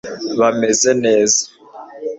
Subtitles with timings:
[0.39, 1.41] Bameze neza